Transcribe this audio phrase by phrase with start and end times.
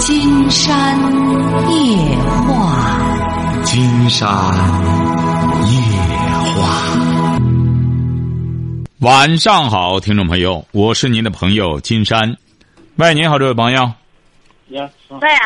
[0.00, 0.98] 金山
[1.70, 2.16] 夜
[2.46, 4.26] 话，金山
[5.68, 5.76] 夜
[6.54, 7.38] 话。
[9.00, 12.34] 晚上好，听众朋友，我是您的朋友金山。
[12.96, 13.92] 喂，您好，这位朋友。
[14.68, 15.38] 你好，对呀、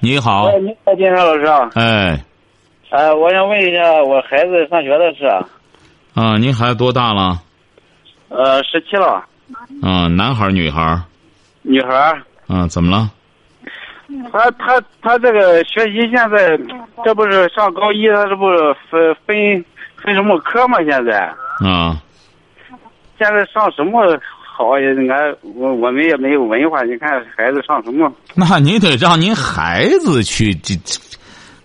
[0.00, 0.46] 你好。
[0.46, 1.70] 喂，你好，金山老师啊。
[1.76, 2.24] 哎，
[2.90, 5.24] 呃，我想问一下我孩子上学的事。
[6.14, 7.40] 啊，您孩子多大了？
[8.28, 9.24] 呃，十七了，
[9.82, 11.00] 啊，男孩儿女孩儿？
[11.62, 12.20] 女孩儿。
[12.48, 13.08] 啊，怎么了？
[14.32, 16.58] 他他他这个学习现在，
[17.04, 18.58] 这不是上高一，他这不是
[18.90, 19.64] 分分
[19.96, 20.78] 分什么科吗？
[20.88, 21.18] 现在
[21.64, 22.00] 啊，
[23.18, 24.00] 现在上什么
[24.56, 24.92] 好呀？
[24.98, 28.12] 你看我我们也没有文化，你看孩子上什么？
[28.34, 31.00] 那你得让您孩子去这这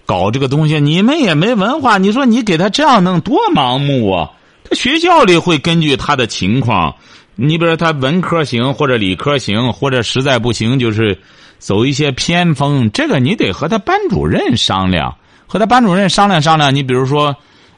[0.05, 4.31] 搞这个东西，你们也没文化，你说你给他这样弄多盲目啊！
[4.63, 6.95] 他学校里会根据他的情况，
[7.35, 11.17] 你比如说他文科行或者理科行，或者实在不行就是
[11.61, 15.15] 走一些偏锋，这个你得和他班主任商量，
[15.45, 16.73] 和他班主任商量商量。
[16.73, 17.35] 你比如说，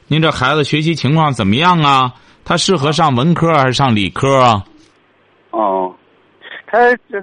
[0.08, 2.14] 您这孩子学习情况怎么样啊？
[2.46, 4.64] 他适合上文科还是上理科啊？
[5.50, 5.94] 哦，
[6.66, 6.78] 他
[7.10, 7.22] 这，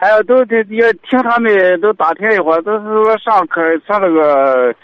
[0.00, 4.74] 哎呀，都得也听他们都打听一会儿，都是说上课上那个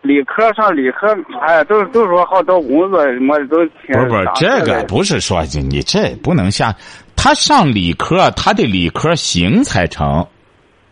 [0.00, 3.92] 理科上理科，哎呀，都都说好找工作什么的都挺。
[3.92, 6.74] 不是不是，这个不是说你这不能下，
[7.16, 10.26] 他上理科，他得理科行才成，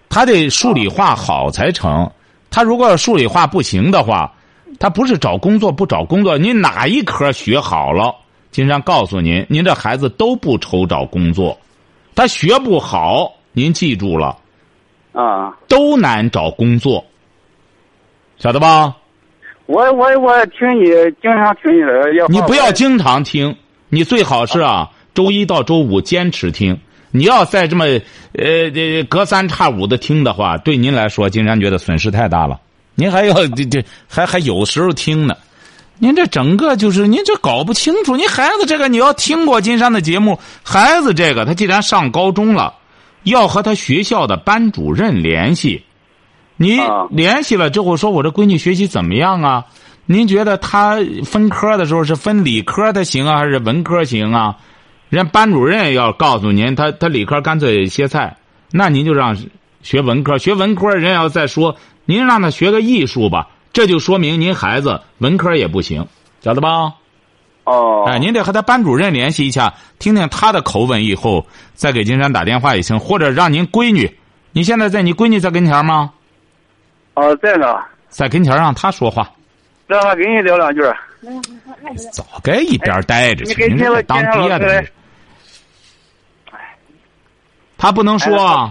[0.08, 2.10] 他得数理化好才成。
[2.50, 4.32] 他如果数理化不行的话，
[4.80, 8.14] 他不是找工作不找工作，你哪一科学好了，
[8.50, 11.58] 金山告诉您，您这孩子都不愁找工作。
[12.14, 14.36] 他学不好，您记住了，
[15.12, 17.04] 啊，都难找工作，
[18.38, 18.96] 晓得吧？
[19.66, 20.86] 我我我听你
[21.20, 23.54] 经常听你的，要你不要经常听，
[23.90, 26.80] 你最好是啊，周一到周五坚持听。
[27.10, 27.84] 你要再这么
[28.32, 32.58] 呃这隔三差五的听的话，对您来说，金山觉得损失太大了。
[32.94, 35.36] 您还要 这这还还有时候听呢，
[35.98, 38.16] 您这整个就是您这搞不清楚。
[38.16, 42.74] 您孩子这个你要听过金山的节目，孩子这个他既然上高中了，
[43.22, 45.84] 要和他学校的班主任联系。
[46.56, 49.64] 你啊联系了之后说，我这闺女学习怎么样啊？
[50.06, 54.56] 您觉得她分科的时候是分理科的行啊，还是文科行啊？
[55.10, 58.36] 人班主任要告诉您，他他理科干脆歇菜，
[58.70, 59.36] 那您就让
[59.82, 66.06] 学文科，学文科人要再说，您让他学个艺术吧，这就说明您孩子文科也不行，
[66.42, 66.92] 晓得吧？
[67.64, 74.14] 哦，哎，您得和他班主任联系一下，听听他的口吻，以后再给金山打电话也行，或者让您闺女，
[74.52, 76.12] 你现在在你闺女在跟前吗？
[77.14, 77.66] 哦，在呢，
[78.08, 79.30] 在跟前让他说话，
[79.86, 80.82] 让他跟你聊两句。
[82.12, 84.84] 早该一边待着去，你这金当爹的。
[87.78, 88.70] 他不能说啊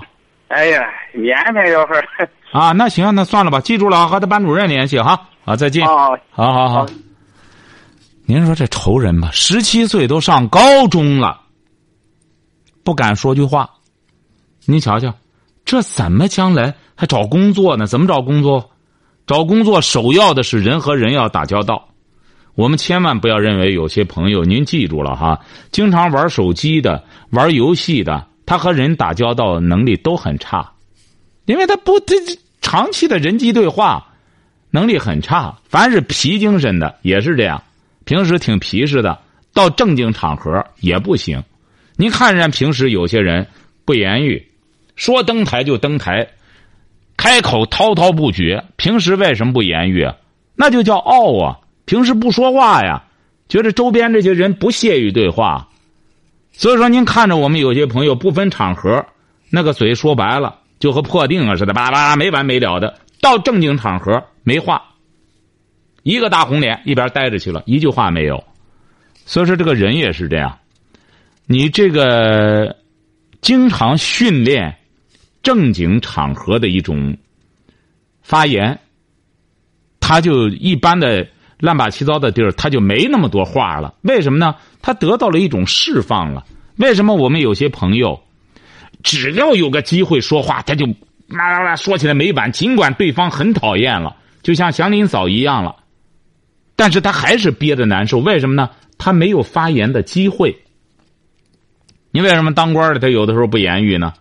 [0.50, 0.82] 哎呀，
[1.16, 2.08] 腼腆要会儿。
[2.52, 6.86] 啊，那行，那算了吧，记住了啊，和他班主任联系哈，啊，再见，好好好。
[8.26, 11.42] 您说这仇人吧，十七岁都上高中了，
[12.84, 13.70] 不敢说句话。
[14.66, 15.14] 您瞧瞧，
[15.66, 17.86] 这怎么将来还找工作呢？
[17.86, 18.70] 怎么找工作？
[19.26, 21.90] 找工作首要的是人和人要打交道。
[22.56, 25.40] 我们千万不要认为有些朋友，您记住了哈，
[25.72, 30.72] 经常玩手机的、玩游戏的，他和人打交道能力都很差，
[31.46, 34.08] 因为他不这这长期的人机对话
[34.72, 35.56] 能力很差。
[35.70, 37.62] 凡是皮精神的也是这样，
[38.06, 39.20] 平时挺皮实的，
[39.54, 41.44] 到正经场合也不行。
[41.98, 43.46] 您看人家平时有些人
[43.84, 44.48] 不言语，
[44.96, 46.28] 说登台就登台，
[47.18, 48.64] 开口滔滔不绝。
[48.78, 50.16] 平时为什么不言语啊？
[50.56, 51.60] 那就叫傲啊！
[51.86, 53.04] 平时不说话呀，
[53.50, 55.67] 觉得周边这些人不屑于对话。
[56.58, 59.06] 所以说，您看着我们有些朋友不分场合，
[59.52, 63.00] 那个嘴说白了就和破腚啊似的，叭叭没完没了的。
[63.22, 64.82] 到正经场合没话，
[66.02, 68.44] 一个大红脸一边待着去了，一句话没有。
[69.28, 70.58] 所以说，这个人也是这样。
[71.46, 72.76] 你这个
[73.40, 74.76] 经常训练
[75.44, 77.16] 正经场合的一种
[78.24, 78.80] 发言，
[80.00, 81.28] 他就一般的
[81.60, 83.94] 乱八七糟的地儿，他就没那么多话了。
[84.02, 84.56] 为什么呢？
[84.82, 86.46] 他得到了一种释放了。
[86.78, 88.22] 为什么我们有些朋友，
[89.04, 90.86] 只要有个机会说话，他就
[91.28, 95.76] 啦啦啦说起来没完，尽管对方很讨厌了，就像祥林嫂一样了，
[96.76, 98.20] 但是他还是憋着难受。
[98.20, 98.70] 为什么呢？
[99.00, 100.56] 他没有发言的机会。
[102.12, 104.14] 你为什么当官的他有的时候不言语呢？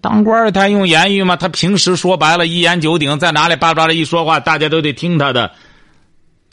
[0.00, 1.36] 当官的他用言语吗？
[1.36, 5.50] 他平时说白了，一言九鼎，在哪里叭叭的一说话，大家都得听他的。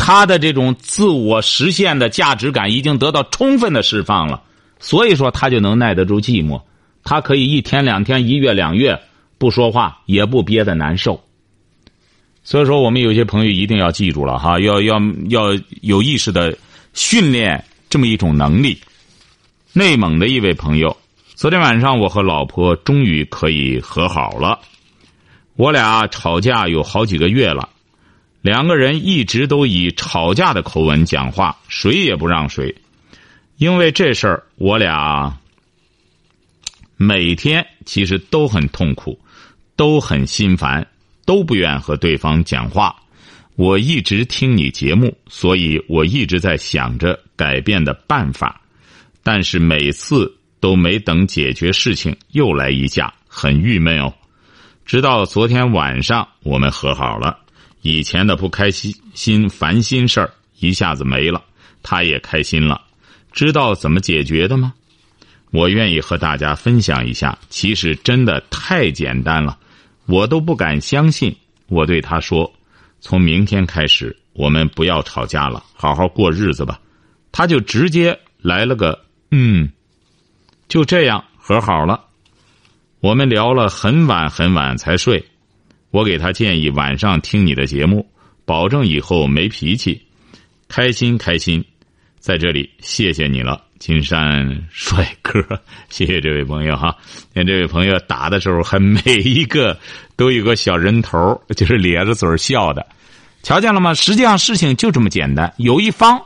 [0.03, 4.41] 他的这种自我实现的价值感已经得到充分的释放了，
[4.79, 6.59] 所以说他就能耐得住寂寞。
[7.03, 8.99] 他可以一天两天、一月两月
[9.37, 11.23] 不说话，也不憋得难受。
[12.43, 14.99] 所以说，我们有些朋友一定要记住了哈，要要
[15.29, 16.57] 要有意识的
[16.95, 18.81] 训练这么一种能力。
[19.71, 20.97] 内蒙的一位朋友，
[21.35, 24.59] 昨天晚上我和老婆终于可以和好了。
[25.55, 27.69] 我俩吵架有好几个月了，
[28.41, 32.73] 两个人一直都以吵架的口吻讲话，谁也不让谁。
[33.57, 35.37] 因为这事儿，我俩
[36.97, 39.19] 每天其实都很痛苦，
[39.75, 40.87] 都很心烦，
[41.25, 42.95] 都不愿和对方讲话。
[43.55, 48.59] 我一直听你节目，所以我一直在想着改变的办法，
[49.21, 54.11] 但是每次都没等解决事情，又来一架，很郁闷哦。
[54.83, 57.37] 直到昨天晚上，我们和好了，
[57.81, 61.43] 以前的不开心、心烦心事儿一下子没了，
[61.81, 62.81] 他也开心了。
[63.31, 64.73] 知道怎么解决的吗？
[65.51, 67.37] 我愿意和大家分享一下。
[67.49, 69.57] 其实真的太简单了，
[70.05, 71.35] 我都不敢相信。
[71.67, 72.51] 我对他说
[73.01, 76.79] ：“从明天开始，我们不要吵架了，好好过日子吧。”
[77.33, 79.69] 他就直接来了个“嗯”，
[80.69, 82.05] 就这样和好了。
[82.99, 85.25] 我们聊了很晚很晚才睡。
[85.91, 88.05] 我给他建议晚上听你的节目，
[88.45, 90.01] 保证以后没脾气，
[90.67, 91.63] 开心开心。
[92.19, 95.43] 在这里，谢谢你了，金山帅哥，
[95.89, 96.95] 谢谢这位朋友哈。
[97.33, 99.75] 看这位朋友打的时候，还每一个
[100.15, 102.85] 都有个小人头，就是咧着嘴笑的，
[103.41, 103.95] 瞧见了吗？
[103.95, 106.21] 实际上事情就这么简单，有一方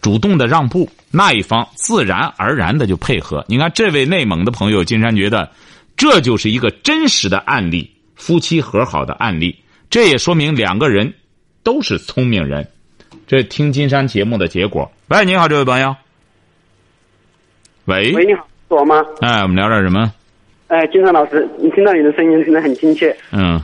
[0.00, 3.44] 主动的让步，那一方自然而然的就配合。
[3.48, 5.48] 你看这位内蒙的朋友，金山觉得
[5.96, 9.56] 这就是一个真实的案例，夫妻和好的案例。
[9.90, 11.12] 这也说明两个人
[11.62, 12.66] 都是聪明人。
[13.26, 14.90] 这听金山节目的结果。
[15.08, 15.94] 喂，你好，这位朋友。
[17.86, 18.12] 喂。
[18.12, 19.04] 喂，你好，是我吗？
[19.20, 20.12] 哎，我们聊点什么？
[20.68, 23.16] 哎，金山老师，你听到你的声音，听得很亲切。
[23.30, 23.60] 嗯。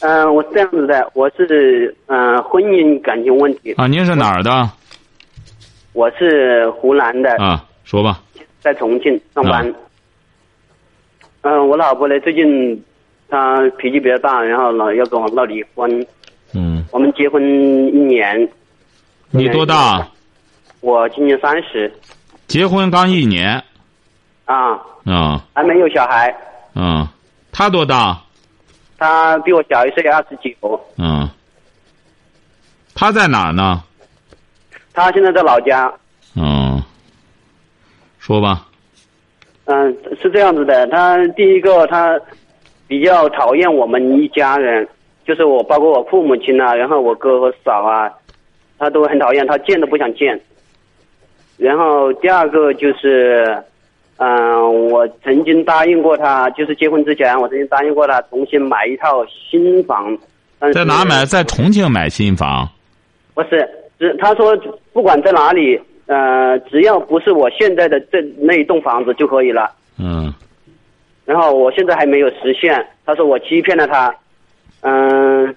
[0.00, 3.72] 嗯，我是这样子的，我是嗯婚姻感情问题。
[3.72, 4.70] 啊，您是哪儿的？
[5.92, 7.30] 我是湖南的。
[7.42, 8.20] 啊，说吧。
[8.60, 9.74] 在重庆上班。
[11.42, 12.82] 嗯，我老婆呢，最近
[13.28, 16.06] 她脾气比较大，然后老要跟我闹离婚。
[16.54, 18.48] 嗯，我们结婚一年。
[19.30, 20.06] 你多大？
[20.80, 21.92] 我今年三十。
[22.46, 23.60] 结婚刚一年。
[24.44, 24.78] 啊。
[25.04, 25.44] 啊。
[25.52, 26.32] 还没有小孩。
[26.74, 27.12] 啊。
[27.50, 28.20] 他多大？
[28.98, 30.80] 他比我小一岁，二十九。
[30.96, 31.28] 嗯。
[32.94, 33.82] 他在哪儿呢？
[34.92, 35.92] 他现在在老家。
[36.36, 36.80] 嗯。
[38.20, 38.68] 说吧。
[39.64, 40.86] 嗯，是这样子的。
[40.88, 42.16] 他第一个，他
[42.86, 44.86] 比较讨厌我们一家人。
[45.26, 48.12] 就是我，包括我父母亲啊，然后我哥和嫂啊，
[48.78, 50.38] 他都很讨厌，他见都不想见。
[51.56, 53.56] 然后第二个就是，
[54.18, 60.14] 嗯，我曾经答应过他，就是结婚之前，我曾经答应过他重新买一套新房。
[60.74, 61.24] 在哪买？
[61.24, 62.68] 在重庆买新房？
[63.32, 63.66] 不是，
[63.98, 64.54] 只他说
[64.92, 69.70] 不管在哪里，呃，只要不是我现在的这那一栋房子就可以了。
[69.98, 70.30] 嗯。
[71.24, 74.14] 然后我现在还没有实现，他说我欺骗了他。
[74.82, 75.54] 嗯，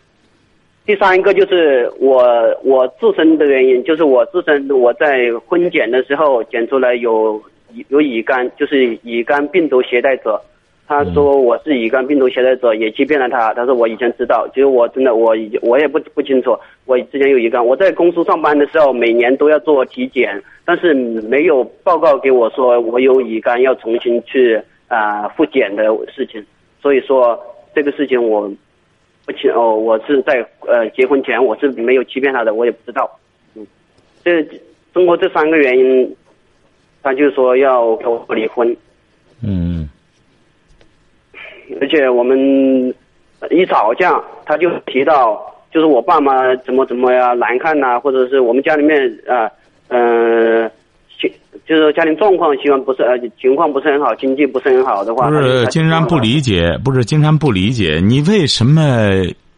[0.86, 2.24] 第三个就是我
[2.64, 7.42] 我自身的原因，就是我自身我在婚检的时候检出来有
[7.90, 10.42] 有乙肝，就是乙肝病毒携带者。
[10.90, 13.54] 他说我是乙肝病毒携带者，也欺骗了他。
[13.54, 17.66] 他说我以前知道，其实我真的我我也不不清楚，我之前有乙肝。
[17.66, 26.46] 我在公司上班的时候，每年都要做体检，但是没有报告给我说我有乙肝，要重新去啊复检的事情。
[26.82, 27.40] 所以说
[27.74, 28.52] 这个事情我。
[29.26, 33.20] 不清哦，我是在呃结婚前我是没有欺骗他的，我也不知道。
[33.56, 33.68] 嗯，
[34.24, 34.42] 这
[34.94, 36.16] 通过这三个原因，
[37.04, 38.74] 他就说要跟我离婚。
[39.44, 39.90] 嗯。
[41.82, 42.40] 而且我们
[43.52, 49.52] 一吵架，他就提到就是我爸妈怎么怎么呀难看呐，或者是我们家里面啊
[49.90, 50.72] 嗯。
[51.68, 59.12] 就是家庭状况，希望不是呃情况不是很好，经济不是很好的话，不是金山不理解，不是金山不理解，你为什么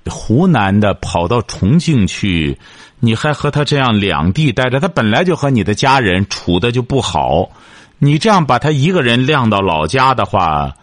[0.09, 2.57] 湖南的跑到重庆去，
[2.99, 4.79] 你还和他这样两地待着？
[4.79, 7.51] 他本来就和你的家人处的就不好，
[7.99, 10.73] 你这样把他一个人晾到老家的话，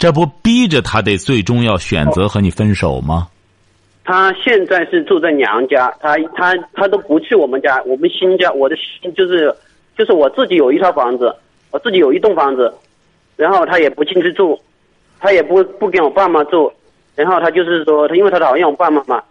[0.00, 3.28] 这不逼着他得最终要选择和你分手吗？
[4.02, 9.54] 他现在是住在娘家，他他他都不去我们家，我们新家，我的新就是。
[9.96, 11.34] 就是我自己有一套房子，
[11.70, 12.72] 我自己有一栋房子，
[13.36, 14.58] 然后他也不进去住，
[15.20, 16.72] 他也不不跟我爸妈住，
[17.14, 19.22] 然后他就是说他因为他讨厌我爸妈嘛，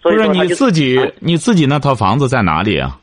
[0.00, 2.98] 所以说你自己你自己那套房子在哪里啊？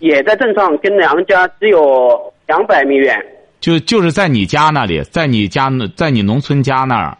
[0.00, 3.16] 也在镇上，跟娘家只有两百米远。
[3.60, 7.16] 就就是在你家那里，在你家那，在你农村家那儿。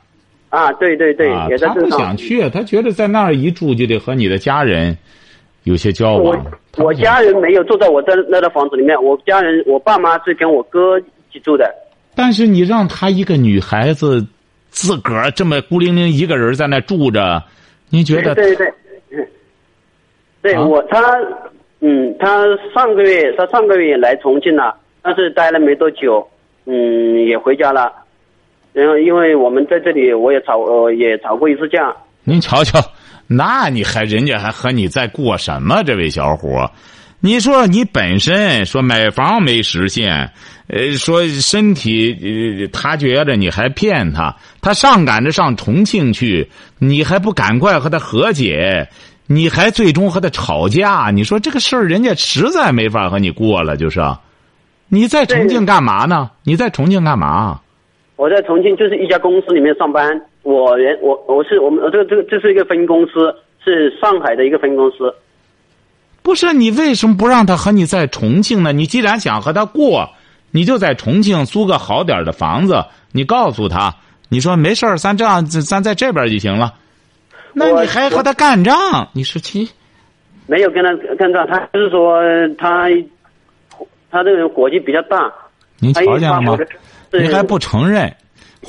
[0.50, 2.02] 啊，对对对，啊也，在镇上他不。
[2.02, 4.98] 想去，他觉得在那儿一住就得和你的家人
[5.62, 6.44] 有些交往。
[6.78, 11.72] 我家人没有住在我这那套房子里面，我家人我爸妈是跟我哥一起住的。
[12.14, 14.24] 但是你让她一个女孩子
[14.70, 17.42] 自个儿这么孤零零一个人在那住着，
[17.90, 18.74] 你觉得对对对，
[19.10, 19.26] 嗯
[20.42, 21.00] 对啊我他
[21.80, 26.26] 嗯，他上个月他上个月也来重庆了，但是待了没多久，
[26.66, 27.92] 嗯，也回家了。
[28.72, 31.94] 然后因为我们在这里，我也吵呃也吵过一次架。
[32.24, 32.80] 您瞧瞧，
[33.26, 35.82] 那你还人家还和你在过什么？
[35.84, 36.70] 这位小伙，
[37.20, 40.30] 你说你本身说买房没实现，
[40.68, 42.16] 呃，说身体
[42.60, 48.88] 呃，他觉得你还骗他，他上赶着上重庆去，你还不赶快和他和解，
[49.26, 54.00] 你还最终和他吵架，你说这个事儿人家实在没法和你过了，就是。
[54.88, 56.30] 你在重庆干嘛呢？
[56.44, 57.58] 你在重庆干嘛？
[58.16, 60.04] 我在重庆就是一家公司里面上班，
[60.44, 63.34] 我人我我是我们这个这个这是一个分公司，
[63.64, 65.12] 是上海的一个分公司。
[66.22, 68.72] 不是你为什么不让他和你在重庆呢？
[68.72, 70.08] 你既然想和他过，
[70.50, 72.84] 你就在重庆租个好点的房子。
[73.12, 73.94] 你告诉他，
[74.28, 76.74] 你说没事儿，咱这样，咱咱在这边就行了。
[77.52, 79.08] 那你还和他干仗？
[79.12, 79.68] 你说其
[80.46, 82.20] 没有跟他干仗，他就是说
[82.58, 82.88] 他
[84.10, 85.32] 他这个人火气比较大。
[85.78, 86.58] 您瞧见了吗
[87.12, 88.14] 你还不承认？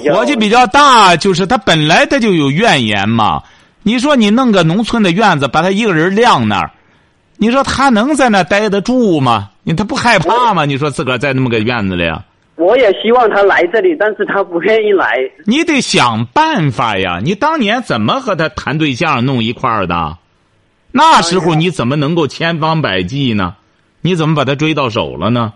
[0.03, 3.41] 较火气比较大，就是他本来他就有怨言嘛。
[3.83, 6.71] 你说你弄个农村的院子，把他一个人晾那儿，
[7.37, 9.51] 你说他能在那待得住吗？
[9.63, 10.65] 你他不害怕吗？
[10.65, 12.23] 你说自个儿在那么个院子里啊？
[12.55, 15.17] 我也希望他来这里，但是他不愿意来。
[15.45, 17.19] 你得想办法呀！
[17.21, 20.17] 你当年怎么和他谈对象弄一块儿的？
[20.91, 23.55] 那时候你怎么能够千方百计呢？
[23.99, 25.51] 你怎么把他追到手了呢？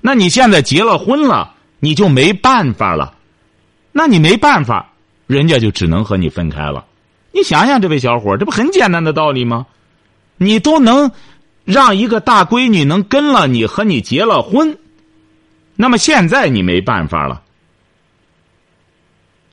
[0.00, 1.50] 那你现在结了婚了，
[1.80, 3.14] 你就没办法了。
[3.98, 4.92] 那你没办法，
[5.26, 6.84] 人家就只能和你分开了。
[7.32, 9.66] 你想想，这位小伙，这不很简单的道理吗？
[10.36, 11.10] 你都能
[11.64, 14.76] 让一个大闺女能跟了你，和你结了婚，
[15.76, 17.40] 那么现在你没办法了。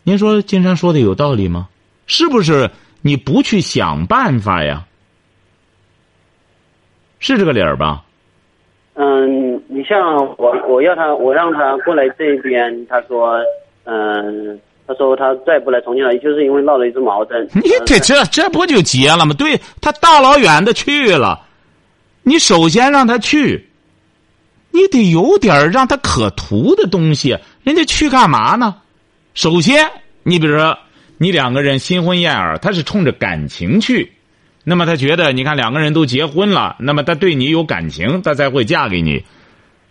[0.03, 1.69] 您说金山说的有道理吗？
[2.05, 2.69] 是不是
[3.01, 4.83] 你不去想办法呀？
[7.19, 8.03] 是这个理儿吧？
[8.95, 9.97] 嗯，你像
[10.37, 13.39] 我，我要他，我让他过来这边，他说，
[13.85, 17.45] 嗯，他说他再不来重庆了，就是因为闹了一次矛盾。
[17.55, 19.33] 你这这这不就结了吗？
[19.37, 21.41] 对他大老远的去了，
[22.23, 23.69] 你首先让他去，
[24.71, 27.37] 你得有点让他可图的东西。
[27.63, 28.75] 人家去干嘛呢？
[29.33, 29.89] 首先，
[30.23, 30.77] 你比如说，
[31.17, 34.11] 你两个人新婚燕尔，他是冲着感情去，
[34.63, 39.23] 那么他觉得，你看两个人都结婚了，那么他对你有感情，他才会嫁给你。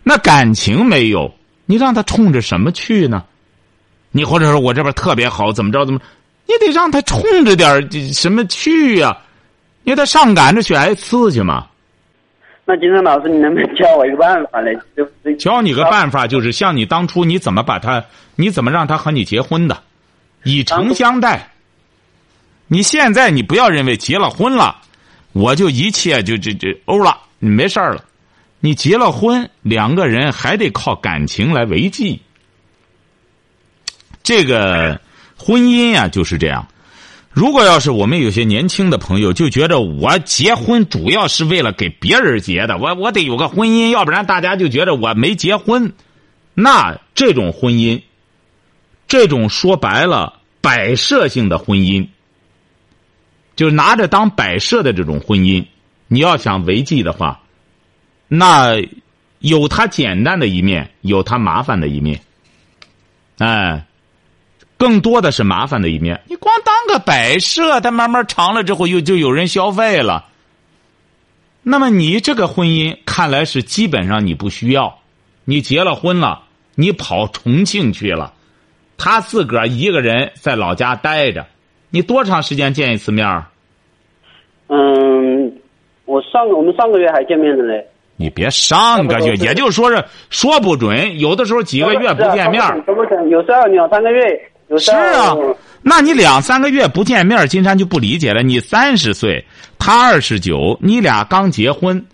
[0.03, 1.33] 那感情没有，
[1.65, 3.23] 你让他冲着什么去呢？
[4.13, 5.99] 你或者说我这边特别好，怎么着怎么？
[6.45, 7.81] 你得让他冲着点儿
[8.13, 9.17] 什么去呀、
[9.83, 11.67] 你他上赶着去挨刺去嘛。
[12.65, 14.69] 那金山老师，你能不能教我一个办法呢？
[14.95, 18.05] 就就教你个办法，就是像你当初你怎么把他，
[18.35, 19.83] 你怎么让他和你结婚的，
[20.43, 21.49] 以诚相待。
[22.67, 24.77] 你现在你不要认为结了婚了，
[25.33, 28.03] 我就一切就这这欧了，你没事儿了。
[28.59, 32.21] 你结了婚，两个人还得靠感情来维系。
[34.23, 34.99] 这个
[35.37, 36.67] 婚姻呀、就是这样。
[37.31, 45.93] 如果要是我们有些年轻的朋友就觉得我结婚主要是为了给别人结的，我我得有个婚姻，要不然大家就觉得我没结婚。
[46.53, 48.03] 那这种婚姻，
[49.07, 52.07] 这种说白了摆设性的婚姻，
[53.55, 55.65] 就拿着当摆设的这种婚姻，
[56.07, 57.41] 你要想维系的话，
[58.27, 58.75] 那
[59.39, 62.21] 有它简单的一面，有它麻烦的一面。
[63.39, 63.87] 哎，
[64.83, 66.19] 更多的是麻烦的一面。
[66.27, 70.25] 你光当个摆设，它慢慢长了之后，又就有人消费了。
[71.61, 74.99] 那么你这个婚姻看来是基本上你不需要，
[75.45, 76.41] 你结了婚了，
[76.75, 78.33] 你跑重庆去了，
[78.97, 81.45] 他自个儿一个人在老家待着，
[81.89, 83.45] 你多长时间见一次面儿？
[84.67, 85.49] 嗯，
[86.03, 87.87] 我上个我们上个月还见面的嘞。
[88.17, 92.81] 你别上个月，也就是说是说不准，有的时候几个月不见面儿。
[92.85, 93.29] 怎么讲？
[93.29, 95.35] 有时候两三个月，是啊，
[95.81, 98.41] 那你两三个月不见面，金山就不理解了。
[98.41, 99.43] 你三十岁，
[99.77, 102.05] 他二十九，你俩刚结婚，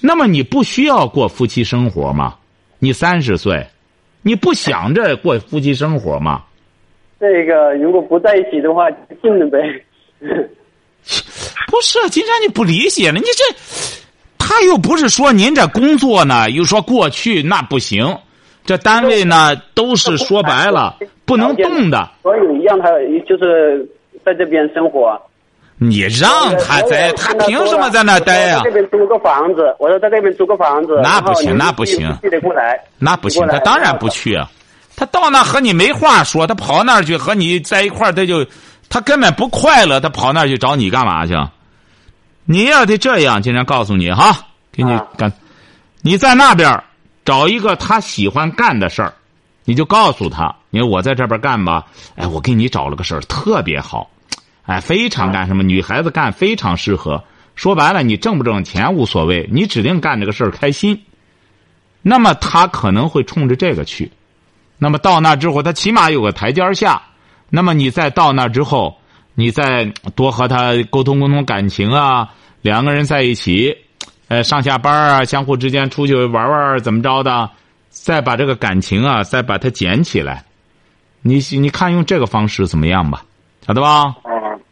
[0.00, 2.34] 那么你不需要过夫妻生活吗？
[2.78, 3.66] 你三十岁，
[4.22, 6.42] 你不想着过夫妻生活吗？
[7.20, 9.58] 这个如果不在一起的话，就近了呗。
[11.68, 13.54] 不是，金山你不理解了，你这
[14.38, 18.18] 他又不是说您这工作呢，又说过去那不行，
[18.64, 22.10] 这单位呢都是说白了不能动的。
[22.22, 22.88] 所以让他
[23.28, 23.86] 就是
[24.24, 25.20] 在这边生活。
[25.78, 28.58] 你让他在，他凭什么在那待呀？
[28.58, 31.00] 在这边租个房子，我说在这边租个房子。
[31.02, 32.16] 那不行，那不行。
[32.22, 32.78] 得过来。
[32.98, 34.48] 那不行，他当然不去啊。
[34.94, 38.46] 他到那和你没话说，他跑那儿去和你在一块儿，他就
[38.88, 41.34] 他根本不快乐，他跑那儿去找你干嘛去？
[42.44, 44.36] 你要得这样，今天告诉你哈，
[44.70, 45.32] 给你干，
[46.02, 46.80] 你在那边
[47.24, 49.14] 找一个他喜欢干的事儿，
[49.64, 51.86] 你就告诉他，你说我在这边干吧，
[52.16, 54.10] 哎，我给你找了个事儿，特别好。
[54.64, 55.62] 哎，非常干什么？
[55.62, 57.22] 女孩子干非常适合。
[57.54, 61.02] 说白了，你挣不挣钱无所谓，你指定干这个事儿开心。
[62.00, 64.10] 那么他可能会冲着这个去。
[64.78, 67.02] 那么到那之后，他起码有个台阶下。
[67.50, 68.98] 那么你再到那之后，
[69.34, 72.30] 你再多和他沟通沟通感情啊，
[72.62, 73.76] 两个人在一起，
[74.32, 77.50] 呃，上下班啊，相互之间出去玩玩怎么着的，
[77.90, 80.42] 再把这个感情啊，再把它捡起来。
[81.20, 83.24] 你你看用这个方式怎么样吧？
[83.66, 84.14] 晓得吧？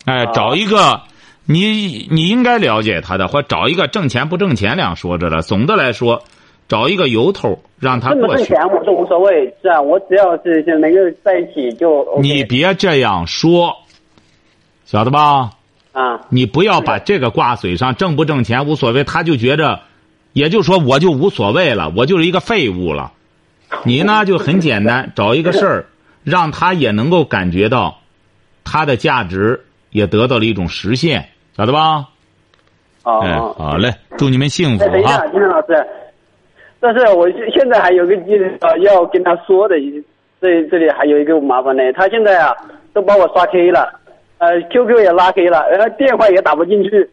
[0.06, 1.02] 哎，找一个，
[1.44, 5.42] 你你应该了解他的，或找一个挣钱不挣钱两说着了。
[5.42, 6.22] 总的来说，
[6.66, 8.46] 找一个由头让他过去。
[8.46, 12.18] 挣钱我都无所谓，是啊，我只要是就能够在一起就。
[12.22, 13.76] 你别这样说，
[14.86, 15.50] 晓得吧？
[15.92, 16.20] 啊。
[16.28, 19.80] 你不要把这个挂嘴上，挣不挣钱无所谓，他就觉着，
[20.32, 23.12] 也就说我就无所谓了，我就是一个废物了。
[23.84, 25.86] 你呢就很简单，找一个事儿，
[26.24, 27.98] 让他也能够感觉到
[28.64, 29.64] 他的价值。
[29.90, 32.06] 也得到了一种实现，晓得吧？
[33.02, 35.84] 哦，哎，好嘞，祝你们幸福等一下，金山老师，
[36.78, 38.14] 但是我现在还有个
[38.60, 39.74] 呃要跟他说的，
[40.40, 41.82] 这这里还有一个麻烦呢。
[41.92, 42.54] 他现在啊
[42.92, 43.99] 都把我刷黑了，
[44.40, 47.08] 呃，QQ 也拉黑了，然后电话也打不进去。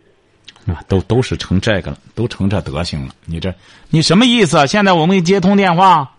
[0.65, 3.13] 啊，都都是成这个了，都成这德行了。
[3.25, 3.53] 你这
[3.89, 4.65] 你什么意思？
[4.65, 6.09] 现在我们接通电话，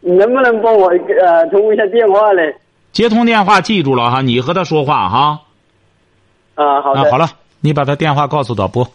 [0.00, 2.54] 你能不能帮我呃通一下电话嘞？
[2.92, 5.40] 接通电话，记住了哈，你和他说话哈。
[6.56, 7.10] 啊，好的。
[7.10, 7.28] 好了，
[7.60, 8.88] 你把他电话告诉导播。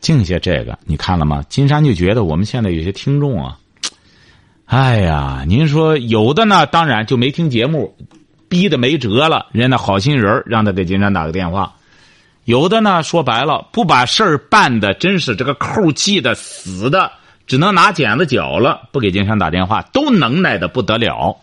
[0.00, 1.42] 静下这个，你看了吗？
[1.48, 3.58] 金山就觉得我们现在有些听众啊，
[4.66, 7.94] 哎呀，您说有的呢，当然就没听节目，
[8.48, 11.74] 逼的没辙了，人家好心人让他给金山打个电话。
[12.44, 17.10] 有的呢，说白了，不把事儿办的，真是这个扣系的死的，
[17.46, 21.36] 只能拿剪子绞了，不给金山打电话，都能耐的不得了。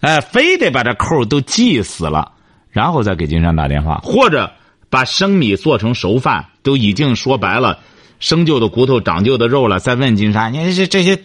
[0.00, 2.32] 哎，非得把这扣都系死了。
[2.70, 4.52] 然后再给金山打电话，或者
[4.90, 7.78] 把生米做成熟饭，都已经说白了，
[8.20, 9.78] 生就的骨头长就的肉了。
[9.78, 11.18] 再问金山，你这这些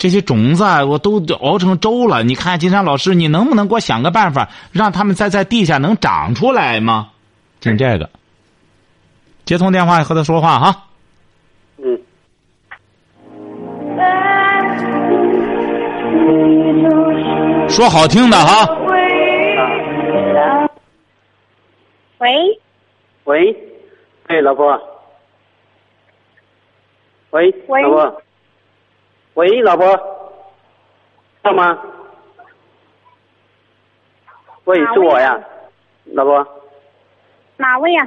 [0.00, 7.10] 这些种子我都熬成粥了，你看金山老师，你能不能给我想个办法，让他们再在地下能长出来吗？
[7.60, 8.08] 听这个，
[9.44, 10.86] 接通电话和他说话哈。
[11.76, 12.00] 嗯。
[17.68, 18.66] 说好听的哈。
[22.18, 22.58] 喂，
[23.24, 23.54] 喂，
[24.28, 24.80] 哎，老婆，
[27.32, 28.22] 喂，喂，老婆，
[29.40, 29.86] 喂，老婆，
[31.42, 31.78] 在吗？
[34.64, 35.42] 喂，是我呀，
[36.12, 36.46] 老婆。
[37.56, 38.06] 哪位呀？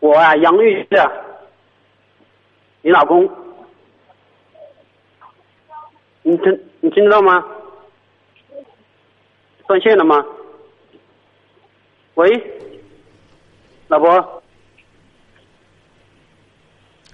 [0.00, 1.10] 我啊，杨律师，
[2.82, 3.30] 你老公。
[6.22, 7.44] 你听，你听得到吗？
[9.68, 10.26] 断线了吗？
[12.14, 12.60] 喂。
[13.86, 14.37] 老婆，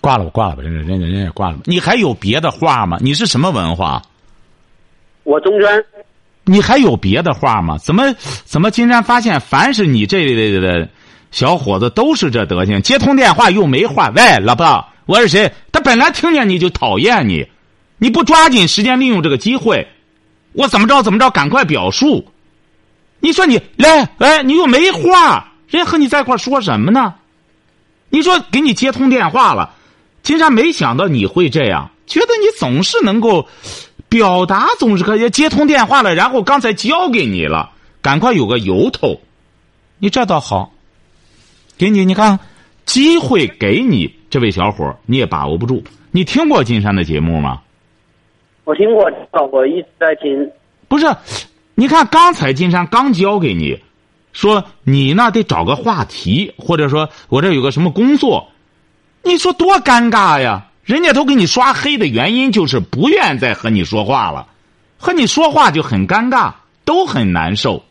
[0.05, 1.59] 挂了吧，挂了吧，人家人家人家挂了。
[1.64, 2.99] 你还有别的话吗？
[3.01, 4.03] 你是什么文化？
[5.23, 5.83] 我中专。
[6.45, 7.79] 你还有别的话吗？
[7.79, 8.14] 怎么
[8.45, 8.71] 怎么？
[8.71, 10.87] 今天发现，凡是你这类的
[11.31, 12.83] 小伙子，都是这德行。
[12.83, 14.12] 接通电话又没话。
[14.14, 15.51] 喂，老婆，我是谁？
[15.73, 17.49] 他本来听见你就讨厌你，
[17.97, 19.88] 你不抓紧时间利用这个机会，
[20.53, 21.31] 我怎么着怎么着？
[21.31, 22.27] 赶快表述。
[23.21, 25.53] 你说你来，哎，你又没话。
[25.69, 27.14] 人家和你在一块说什么呢？
[28.11, 29.75] 你说给你接通电话了，
[30.25, 33.47] 金山没想到你会这样，觉得你总是能够
[34.09, 36.15] 表达，总是可以接通电话了。
[36.15, 39.21] 然后刚才交给你了，赶快有个由头，
[39.99, 40.73] 你这倒好。
[41.77, 42.41] 给你，你看，
[42.87, 45.85] 机会给你，这位小伙你也把握不住。
[46.11, 47.61] 你听过金山的节目吗？
[48.65, 49.11] 我听过，
[49.53, 50.51] 我一直在听。
[50.89, 51.07] 不是，
[51.75, 53.79] 你看刚才金山刚交给你。
[54.33, 58.49] 说你呢得找个话题，或者说我这有个什么工作，
[59.25, 60.67] 你说多尴尬呀！
[60.85, 64.49] 人家都给你刷黑的原因就是不愿再和你说话了，
[64.99, 66.53] 和你说话就很尴尬，
[66.85, 67.83] 都很难受。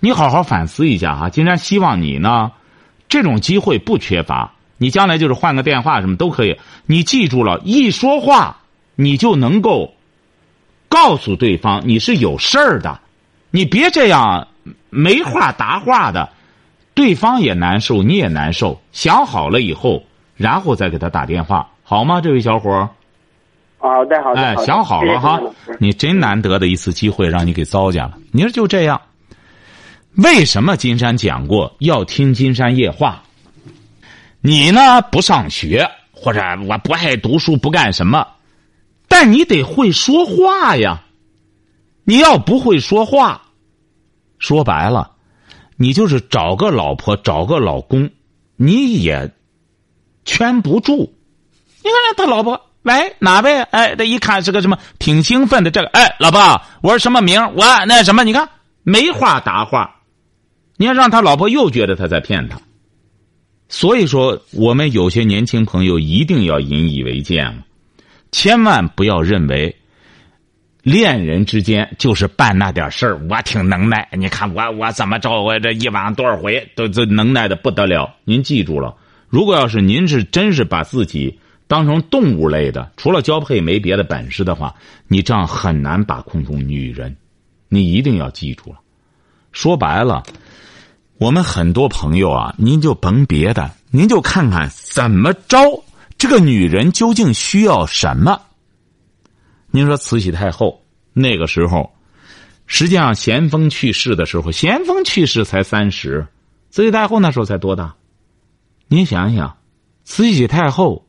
[0.00, 2.52] 你好好反思一下哈，金山希望你呢，
[3.08, 6.58] 这种机会不缺乏，你将来就是换个电话什么都可以。
[6.84, 8.58] 你记住了，一说话
[8.96, 9.94] 你就能够
[10.90, 13.00] 告诉对方你是有事儿的，
[13.50, 14.48] 你别这样
[14.90, 16.28] 没话答话的，
[16.92, 18.82] 对方也难受，你也难受。
[18.92, 20.04] 想好了以后，
[20.38, 22.22] 然后再给他打电话，好吗？
[22.22, 22.88] 这位小伙儿，
[23.76, 24.40] 好的好的。
[24.40, 25.38] 哎，想好了哈
[25.78, 28.16] 你真难得的一次机会，让你给糟践了。
[28.32, 28.98] 你说就这样，
[30.14, 33.22] 为什么金山讲过要听金山夜话？
[34.40, 38.26] 你呢不上学，或者我不爱读书，不干什么，
[39.08, 41.02] 但你得会说话呀。
[42.04, 43.42] 你要不会说话，
[44.38, 45.10] 说白了，
[45.76, 48.08] 你就是找个老婆，找个老公，
[48.56, 49.30] 你也
[50.28, 51.12] 圈不住。
[51.82, 53.62] 你看他老婆，喂，哪位？
[53.62, 55.70] 哎，这一看是个什么，挺兴奋的。
[55.70, 57.42] 这个，哎，老婆，我是什么名？
[57.54, 58.24] 我那什么？
[58.24, 58.46] 你看
[58.82, 59.96] 没话答话，
[60.76, 62.60] 你要让他老婆又觉得他在骗他。
[63.70, 67.54] 所以说，我们有些年轻朋友一定要引以为戒了，
[68.32, 69.74] 千万不要认为
[70.82, 74.08] 恋人之间就是办那点事儿，我挺能耐。
[74.12, 78.14] 你看我我怎么着，我这一晚上多少回都都能耐的不得了。
[78.24, 78.94] 您记住了，
[79.28, 84.74] 如果要是您是真是把自己当成动物类的，除了交配没别的本事的话，
[85.06, 87.16] 你这样很难把控住女人。
[87.68, 88.78] 你一定要记住了。
[89.52, 90.22] 说白了。
[91.18, 95.58] 我们很多朋友啊，您就甭别的，您就看看怎么着，
[96.16, 98.40] 这个女人究竟需要什么？
[99.72, 100.80] 您说慈禧太后
[101.12, 101.92] 那个时候，
[102.68, 106.24] 实际上咸丰去世的时候，咸丰去世才三十，
[106.70, 107.96] 慈禧太后那时候才多大？
[108.88, 109.56] 您想想，
[110.04, 111.06] 慈禧太后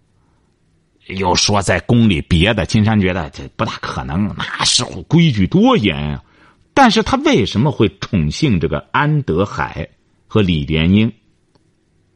[1.07, 6.23] 又说在宫里别的，金山觉得这不大可能，那时候规矩多严呀、
[6.73, 9.89] 但是他为什么会宠幸这个安德海？
[10.31, 11.11] 和李莲英，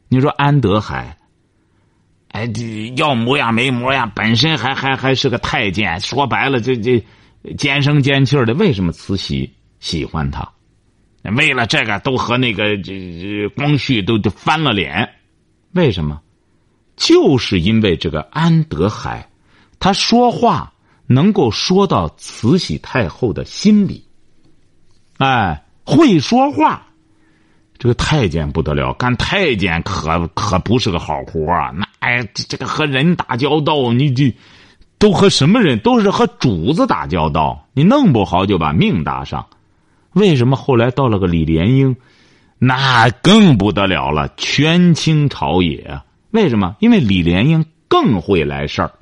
[0.08, 1.18] 你说安德海，
[2.28, 7.04] 哎，这要模样没模样，本身还还还是个太监，说白了，这这
[7.58, 10.48] 尖声尖气的，为什么慈禧喜欢他？
[11.36, 15.10] 为了这个，都和那个这这光绪都都翻了脸，
[15.74, 16.20] 为什么？
[16.96, 19.28] 就是因为这个安德海，
[19.80, 20.72] 他说话
[21.06, 24.04] 能够说到慈禧太后的心里，
[25.18, 26.86] 哎，会说话。
[27.76, 31.70] 这个太监不得了，干太监可可不是个好活啊！
[31.74, 34.32] 那哎，这个和人打交道，你这
[34.98, 35.80] 都和什么人？
[35.80, 39.44] 都是和主子打交道，你弄不好就把命搭上。
[40.12, 41.96] 为什么后来到了个李莲英，
[42.58, 46.00] 那更不得了了，权倾朝野。
[46.30, 46.76] 为什么？
[46.80, 48.92] 因为李莲英更会来事儿，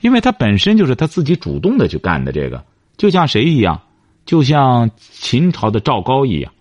[0.00, 2.64] 因为他本身就是他自己主动的去干的这个，
[2.96, 3.80] 就像谁一样，
[4.26, 6.52] 就像秦朝的赵高一样。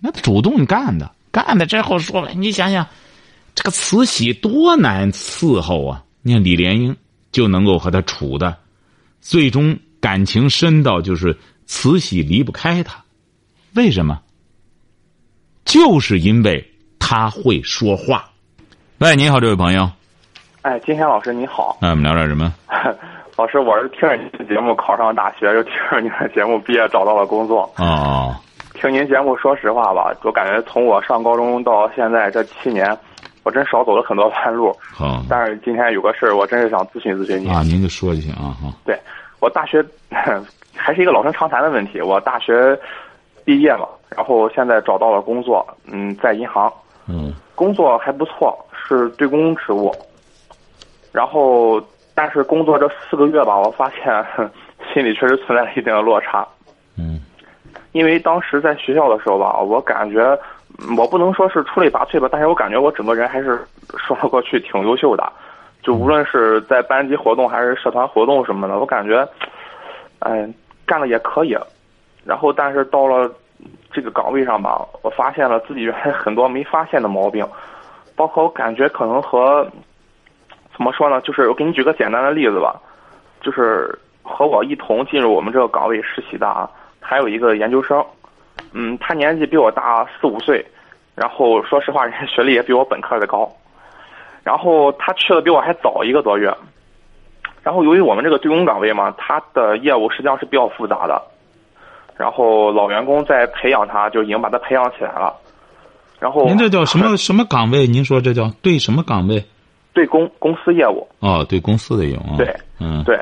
[0.00, 2.86] 那他主动干的，干的之后说了，你想想，
[3.54, 6.04] 这个慈禧多难伺候啊！
[6.22, 6.96] 你看李莲英
[7.30, 8.56] 就能够和他处的，
[9.20, 13.04] 最终感情深到就是慈禧离不开他，
[13.74, 14.20] 为什么？
[15.70, 18.24] 就是因为他会说话。
[18.98, 19.88] 喂，你好，这位朋友。
[20.62, 21.78] 哎，金山老师你好。
[21.80, 22.52] 那我们聊点什么？
[23.38, 27.72] 老师，我是听着您的节目考上大学，又听着您的节目毕业找到了工作。
[27.76, 28.34] 哦。
[28.74, 32.98] 听您节目，说实话吧，我感觉从我上高中到现在这七年，
[33.44, 34.76] 我真少走了很多弯路。
[34.80, 35.22] 好。
[35.30, 37.48] 但是今天有个事儿，我真是想咨询咨询您。
[37.48, 38.74] 啊，您就说就行啊，哈。
[38.84, 38.98] 对，
[39.38, 39.80] 我大学
[40.74, 42.02] 还是一个老生常谈的问题。
[42.02, 42.76] 我大学
[43.50, 46.72] 毕业了，然后现在找到了工作，嗯，在银行。
[47.08, 47.34] 嗯。
[47.56, 49.92] 工作还不错，是对公职务。
[51.10, 51.82] 然后，
[52.14, 54.24] 但是工作这四个月吧，我发现
[54.94, 56.46] 心里确实存在了一定的落差。
[56.96, 57.20] 嗯。
[57.90, 60.38] 因为当时在学校的时候吧，我感觉
[60.96, 63.66] 我不能说是出类拔萃吧，但是我感觉我整个人还是
[63.98, 65.32] 说得过去，挺优秀的。
[65.82, 69.26] 就无论是在班级活动还是社团活动什么的，我感觉，
[70.20, 70.48] 哎，
[70.86, 71.58] 干的也可以。
[72.22, 73.28] 然后，但是到了
[73.92, 77.46] 这个岗位上吧，我发现了自己原来 很多没发现的毛病，
[78.16, 79.66] 包括我感觉可能和
[80.72, 82.80] 怎么说呢，就是我给你举个简单的例子吧，
[83.40, 86.70] 就是和我一同进入我们这个岗位实习的啊。
[87.02, 88.04] 还有一个研究生，
[88.72, 90.64] 嗯，他年纪比我大四五岁，
[91.16, 93.50] 然后说实话，人家学历也比我本科的高，
[94.44, 96.54] 然后他去的比我还早一个多月，
[97.62, 101.20] 然后由于我们这个对公岗位嘛，他的业务实际上是比较复杂的，
[102.20, 105.34] 然后老员工在培养他，就已经把他培养起来了，
[106.18, 107.86] 然后您这叫什么什么岗位？
[107.86, 109.42] 您说这叫对什么岗位？
[109.94, 111.08] 对公公司业务。
[111.20, 112.36] 哦，对公司的业务。
[112.36, 113.18] 对，嗯，对，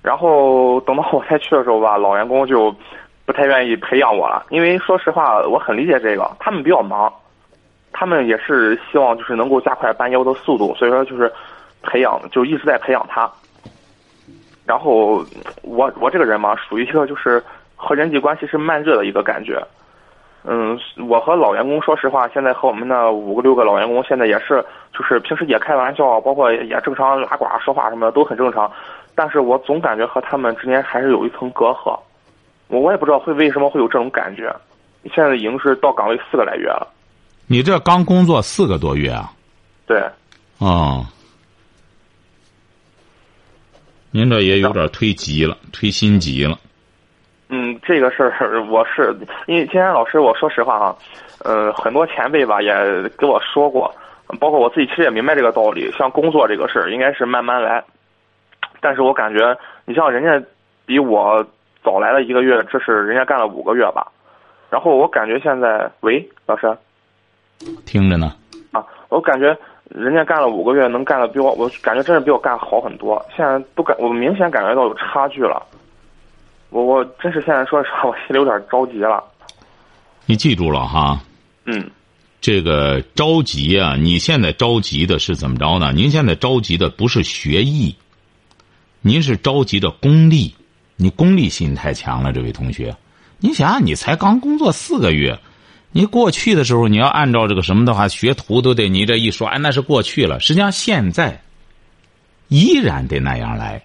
[0.00, 2.74] 然后等到我再去的时候吧，老员工就。
[3.26, 7.12] 不太愿意培养我了，因为说实话，我很理解这个，他们比较忙，
[7.92, 11.28] 他们也是希望就是能够加快办业务的速度，所以说就是
[11.82, 13.28] 培养，就一直在培养他。
[14.64, 15.26] 然后
[15.62, 17.42] 我我这个人嘛，属于一个就是
[17.76, 19.62] 和人际关系是慢热的一个感觉。
[20.48, 28.70] 嗯，我和老员工说实话，现在和我们那五个六个老员工现在也是，就是平时也开玩笑，包括也正常拉呱说话什么的都很正常。
[29.14, 31.98] 但是我总感觉和他们之间还是有一层隔阂。
[32.68, 34.54] 我我也不知道会为什么会有这种感觉。
[35.14, 36.86] 现在已经是到岗位四个来月了。
[37.46, 39.32] 你这刚工作四个多月啊？
[39.86, 40.00] 对。
[40.58, 41.04] 哦。
[44.10, 46.58] 您这也有点忒急了，忒心急了。
[47.48, 50.96] 嗯，这个事儿我是因为金山老师，我说实话哈，
[51.44, 52.72] 呃，很多前辈吧也
[53.18, 53.94] 给我说过，
[54.40, 55.90] 包括我自己其实也明白这个道理。
[55.92, 57.82] 像工作这个事儿，应该是慢慢来。
[58.80, 60.44] 但是我感觉，你像人家
[60.84, 61.44] 比我
[61.84, 64.06] 早来了一个月，这是人家干了五个月吧。
[64.68, 66.76] 然后我感觉现在，喂，老师，
[67.84, 68.32] 听着呢。
[68.72, 69.56] 啊，我感觉
[69.88, 73.24] 人家干了五个月，能干的比我，我感觉真是比我干好很多。
[73.34, 75.62] 现在都感，我明显感觉到有差距了。
[76.70, 79.22] 我我真是现在说实话，我心里有点着急了。
[80.26, 81.20] 你记住了哈。
[81.64, 81.90] 嗯。
[82.38, 83.96] 这个着急啊！
[83.96, 85.90] 你现在着急的是怎么着呢？
[85.92, 87.96] 您现在着急的不是学艺，
[89.00, 90.54] 您是着急的功利。
[90.96, 92.94] 你功利心太强了，这位同学。
[93.40, 95.36] 你想，你才刚工作四个月，
[95.90, 100.38] 你过去的时候，你要按照这个什么的话，学徒都得你这一说，哎，那是过去了。
[100.38, 101.42] 实际上，现在
[102.46, 103.82] 依然得那样来。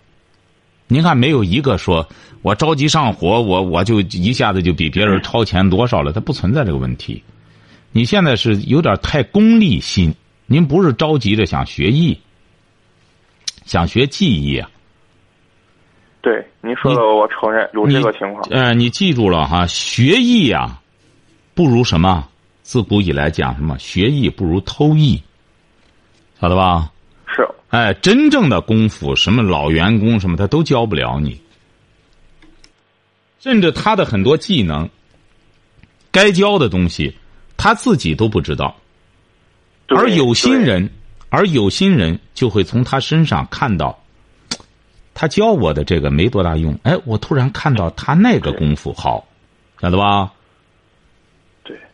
[0.92, 2.06] 您看，没有一个说
[2.42, 7.24] 我着急上火，我我就一下子就比别人超前多少了，它不存在这个问题。
[7.94, 10.14] 你现在是有点太功利心，
[10.48, 12.20] 您不是着急着想学艺，
[13.64, 14.70] 想学技艺啊。
[16.20, 18.44] 对，您说的我承认有这个情况。
[18.50, 20.82] 呃，你记住了哈，学艺啊，
[21.54, 22.28] 不如什么？
[22.64, 23.80] 自古以来讲什么？
[23.80, 25.24] 学艺不如偷艺，
[26.42, 26.92] 晓得吧？
[27.36, 27.48] 是。
[27.70, 31.42] 哎，真正的功夫，什么老员工什么，他都教不了你。
[33.40, 34.90] 甚至他的很多技能，
[36.12, 37.16] 该教的东西，
[37.58, 38.76] 他自己都不知道。
[39.88, 40.90] 而有心人，
[41.30, 43.98] 而有心人就会从他身上看到，
[45.14, 46.78] 他教我的这个没多大用。
[46.84, 49.28] 哎，我突然看到他那个功夫好，
[49.82, 50.32] 晓得吧？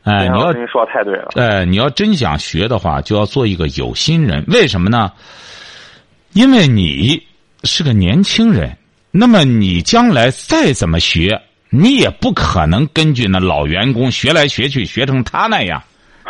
[0.07, 0.15] 对。
[0.15, 1.27] 哎，你要您说的太对了。
[1.35, 4.43] 哎，你要真想学的话，就要做一个有心人。
[4.47, 5.11] 为什么呢？
[6.33, 7.21] 因为你
[7.63, 8.77] 是个年轻人，
[9.11, 15.81] 那么你将来再怎么学，你也不可能根据那老员工学来学去学成他那样。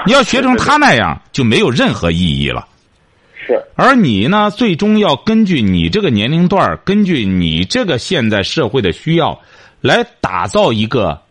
[0.06, 2.68] 你要学成他那样，就没有任何意义了。
[3.46, 3.62] 是。
[3.76, 9.40] 而你呢，最终要根据你这个年龄段根据你这个现在社会的需要，
[9.82, 11.22] 来打造一个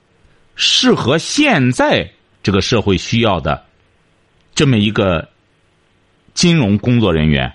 [0.54, 2.10] 适合现在
[2.46, 3.64] 这个社会需要的
[4.54, 5.28] 这么一个
[6.32, 7.52] 金融工作人员。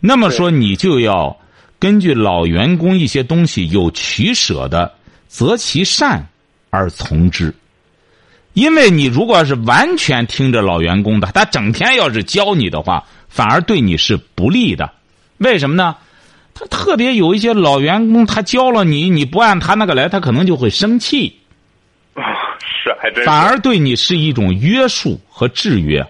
[0.00, 1.38] 那么说，你就要
[1.78, 4.94] 根据老员工一些东西有取舍的，
[5.28, 6.26] 择其善
[6.70, 7.54] 而从之。
[8.54, 14.90] 因为你如果是完全听着老员工的，他整天要是教你的话，反而对你是不利的。
[15.36, 15.96] 为什么呢？
[16.54, 21.40] 他特别有一些老员工，他教了你，你不按他那个来，他可能就会生气。
[22.82, 23.24] 是，还真。
[23.24, 26.04] 反而对你是一种约束和制约。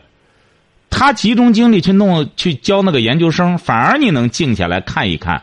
[0.95, 5.43] 他集中精力去弄去教那个研究生，反而你能静下来看一看，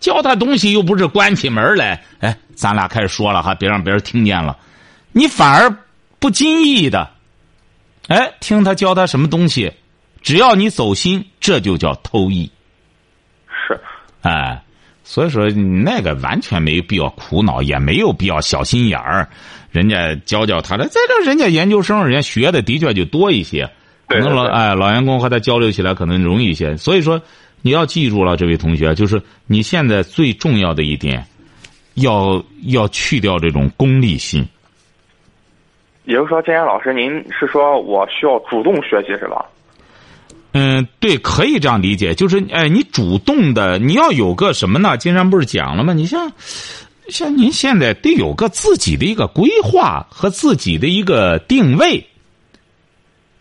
[0.00, 4.56] 教他东西又不是关起门来，哎，咱俩开始说了哈，别让别人听见了，
[5.12, 5.76] 你反而
[6.18, 7.10] 不经意的，
[8.08, 9.70] 哎，听他教他什么东西，
[10.22, 12.50] 只要你走心，这就叫偷艺。
[13.68, 13.78] 是，
[14.22, 14.62] 哎，
[15.04, 19.28] 所以说那个完全没必要苦恼，也没有必要小心眼儿，
[19.76, 23.68] 人家教教他的，在这人家研究生，人家学的的确就多一些。
[24.08, 27.20] 可能老哎老员工和他交流起来可能容易一些，所以说
[27.60, 31.26] 你要记住了，这位同学，就是你现在最重要的一点，
[31.94, 34.46] 要要去掉这种功利心。
[36.04, 39.44] 也就是说，金山老师，您是说我需要主动学习是吧？
[40.52, 44.96] 嗯，对，可以这样理解，就是哎，你主动的，你要有个什么呢？
[44.96, 45.92] 金山不是讲了吗？
[45.92, 46.32] 你像
[47.08, 52.06] 像您现在得有个自己的一个规划和自己的一个定位。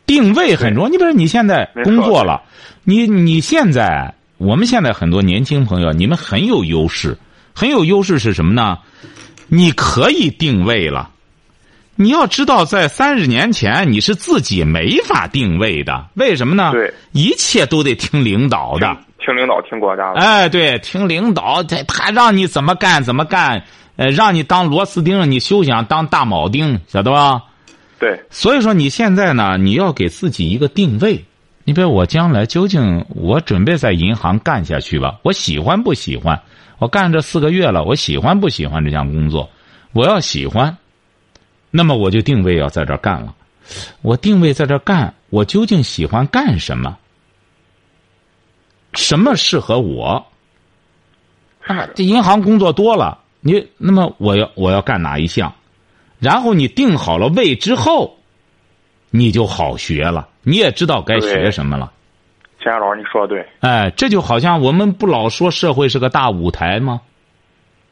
[0.05, 0.89] 定位很重要。
[0.89, 2.43] 你比如说，你现在工作了，
[2.83, 7.17] 你你现在，我们现在很多年轻朋友，你们很有优势，
[7.53, 8.77] 很有优势是什么呢？
[9.47, 11.09] 你可以定位了。
[11.95, 16.07] 你要知道，在三十年前，你是自己没法定位的。
[16.15, 16.71] 为什么呢？
[16.71, 18.97] 对，一切都得听领导的。
[19.25, 20.19] 听领导，听国家的。
[20.19, 23.63] 哎，对，听领导，他他让你怎么干怎么干，
[23.95, 27.41] 呃，让你当螺丝钉，你休想当大铆钉，晓得吧？
[27.97, 31.25] 对，所以说你现在呢，你要给自己一个定位。
[31.63, 35.15] 你比如我将来究竟我准备在银行干下去吧？
[35.23, 36.39] 我喜欢不喜欢？
[36.77, 39.49] 我干这四个月了，我喜欢不喜欢这项工作？
[39.91, 40.77] 我要喜欢，
[41.71, 43.33] 那么我就定位要在这儿干了。
[44.03, 46.95] 我定位在这儿干，我究竟喜欢干什么？
[48.95, 50.25] 什么适合我？
[51.67, 55.53] 啊，这银行工作多了，你那么我要我要干哪一项？
[56.19, 58.17] 然后你定好了位之后，
[59.09, 61.91] 你就好学了，你也知道该学什么了。
[62.61, 63.47] 钱老师，你说的对。
[63.59, 67.01] 哎，这就好像我们不老说社会是个大舞台吗？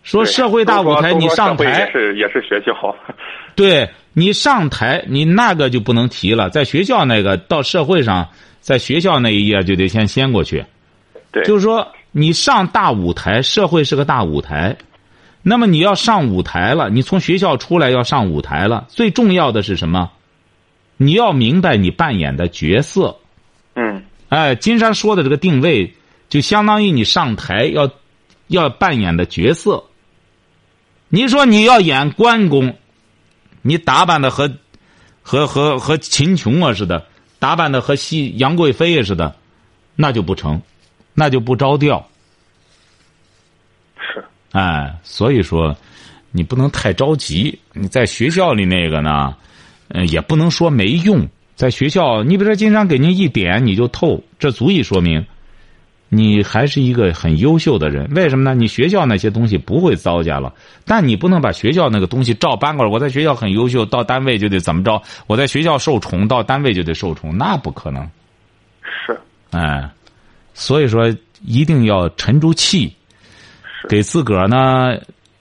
[0.03, 2.73] 说社会大舞台，你上台也是也是学校。
[3.55, 6.49] 对你上台，你那个就不能提了。
[6.49, 8.27] 在学校那个到社会上，
[8.59, 10.65] 在学校那一页就得先掀过去。
[11.33, 14.77] 对，就是说你上大舞台，社会是个大舞台。
[15.41, 18.85] 那么你要上舞台了，你从学校出来要上舞台了。
[18.87, 20.11] 最重要的是什么？
[20.95, 23.17] 你要明白你扮演的角色。
[23.75, 24.03] 嗯。
[24.29, 25.93] 哎，金山说的这个定位，
[26.29, 27.91] 就相当于你上台要
[28.47, 29.83] 要扮演的角色。
[31.09, 32.75] 你说你要演关公，
[33.61, 34.49] 你打扮的和
[35.21, 37.05] 和和和秦琼啊似的，
[37.37, 39.35] 打扮的和西杨贵妃似的，
[39.95, 40.61] 那就不成，
[41.13, 42.05] 那就不着调。
[43.97, 44.23] 是。
[44.51, 45.75] 哎，所以说，
[46.31, 47.59] 你不能太着急。
[47.73, 49.35] 你在学校里那个呢，
[49.89, 51.27] 嗯，也不能说没用。
[51.55, 55.23] 在学校，你比如说，经常给您一点你就透，这足以说明，
[56.09, 58.11] 你还是一个很优秀的人。
[58.13, 58.55] 为什么呢？
[58.55, 60.51] 你学校那些东西不会糟践了，
[60.83, 62.91] 但你不能把学校那个东西照搬过来。
[62.91, 65.01] 我在学校很优秀，到单位就得怎么着？
[65.27, 68.09] 我在学校受宠，到单位就得受宠，那不可能。
[68.81, 69.17] 是。
[69.51, 69.87] 哎，
[70.53, 71.07] 所以说
[71.41, 72.95] 一定要沉住气，
[73.89, 74.97] 给自个儿呢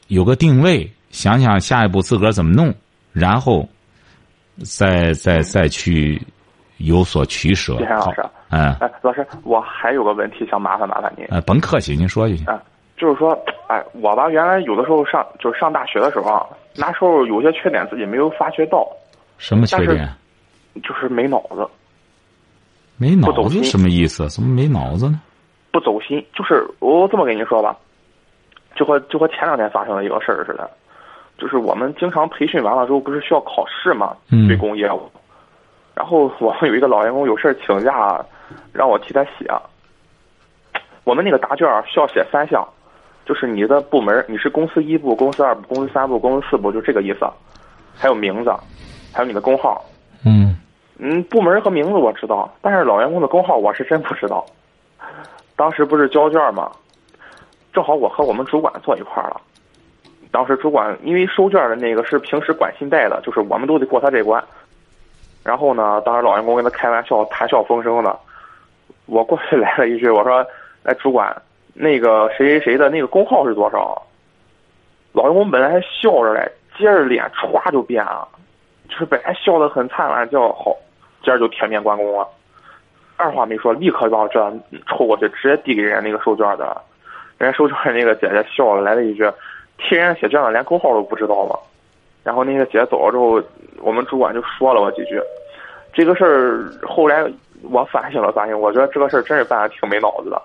[0.09, 2.75] 有个定位，想想下一步自个儿怎么弄，
[3.13, 3.69] 然后。
[4.65, 6.21] 再再再去
[6.77, 7.75] 有所取舍。
[7.79, 11.25] 金山老师，嗯，哎，老师，我还有个问题想麻烦麻烦您。
[11.31, 12.45] 呃，甭客气，您说就行。
[12.45, 12.63] 啊，
[12.99, 13.33] 就是说，
[13.69, 16.47] 哎，我吧，原来有的时候上就是上大学的时候啊，
[16.77, 18.87] 那时候有些缺点自己没有发觉到。
[19.39, 20.07] 什么缺点？
[20.85, 21.67] 就是没脑子。
[23.03, 24.29] 没脑子什么意思？
[24.29, 25.21] 怎么没脑子呢？
[25.73, 27.77] 不走心，就是我这么跟你说吧，
[28.77, 30.71] 就和就和前两天发生的一个事儿似的。
[31.37, 34.15] 就是我们经常培训完了之后，不是需要考试嘛？
[34.47, 35.11] 对公业务。
[35.95, 38.25] 然后我们有一个老员工有事请假，
[38.73, 39.51] 让我替他写。
[41.03, 42.65] 我们那个答卷需要写三项，
[43.27, 47.27] 就是你的部门，你是公司一部、公司二部、公司三部、公司四部，就这个意思。
[47.95, 48.55] 还有名字，
[49.13, 49.85] 还有你的工号。
[50.25, 50.57] 嗯。
[51.05, 54.47] 嗯，部门和名字我知道，但是老员工的工号我是真不知道。
[55.57, 56.71] 当时不是交卷吗？
[57.73, 59.41] 正好我和我们主管坐一块儿了。
[60.31, 64.43] 当时主管因为收卷的那个是平时管信贷的，就是我们都得过他这关。
[65.43, 68.17] 然后呢，当时老员工跟他开玩笑，谈笑风生的。
[69.07, 70.47] 我过去 来了一句，我说
[70.85, 71.37] ：“哎，主管，
[71.75, 74.01] 那个谁谁谁的那个工号是多少？”
[75.13, 78.29] 老员工本来还笑着嘞，接着脸歘就变了，
[78.89, 80.77] 就是本来笑得很灿烂，叫好，
[81.25, 82.27] 接着就铁面关公了。
[83.17, 84.53] 二话没说，立刻就把这
[84.89, 86.81] 抽过去，直接递给人家那个收卷的。
[87.39, 89.31] 人家收卷的那个姐姐笑了，来了一句。
[89.79, 91.57] 替人家写卷子，连工号都不知道吗？
[92.23, 93.43] 然后那个姐走了之后，
[93.81, 95.21] 我们主管就说了我几句。
[95.93, 97.25] 这个事儿后来
[97.63, 100.41] 我反省了反省，我觉得这个事儿真是办的挺没脑子的。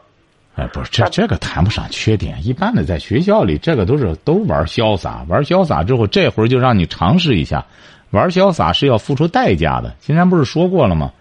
[0.56, 2.36] 哎，不是，这这个谈不上缺点。
[2.44, 7.64] 一般的在学校里，这个都是都玩潇洒，玩潇洒之后，这会儿就让你尝试一下。
[8.12, 9.96] 玩潇洒是要付出代价的。
[10.00, 11.12] 今天不是说过了吗？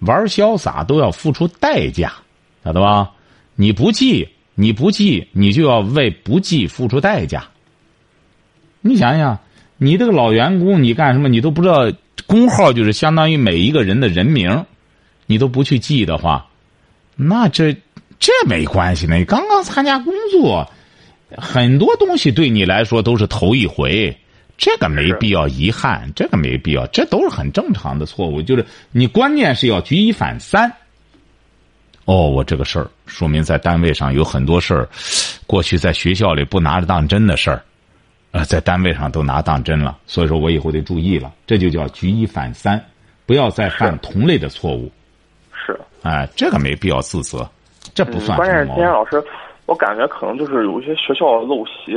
[0.00, 2.12] 玩潇洒都要付出代价，
[2.62, 3.10] 晓得吧？
[3.54, 7.44] 你不记，你不记，你就要为不记付出代价。
[8.82, 9.38] 你想想，
[9.78, 11.28] 你这个老员工，你干什么？
[11.28, 11.90] 你都不知道
[12.26, 14.66] 工号就是相当于每一个人的人名，
[15.24, 16.48] 你都不去记的话，
[17.16, 17.74] 那这
[18.18, 19.16] 这没关系呢。
[19.16, 20.70] 你刚刚参加工作，
[21.38, 24.14] 很多东西对你来说都是头一回，
[24.56, 28.40] 这个没必要遗憾，这个没必要，这都是很正常的错误。
[28.40, 30.72] 就是你关键是要举一反三。
[32.04, 34.88] 哦，我这个事儿说明在单位上有很多事儿，
[35.46, 37.62] 过去在学校里不拿着当真的事儿。
[38.32, 41.32] 呃，在单位上都拿当真了，所以说我以后得注意了。
[41.46, 42.84] 这就叫举一反三，
[43.26, 44.90] 不要再犯同类的错误。
[45.52, 45.78] 是。
[46.02, 47.48] 哎，这个没必要自责，
[47.94, 48.36] 这不算。
[48.36, 49.22] 关键是今天老师，
[49.66, 51.96] 我感觉可能就是有一些学校陋习，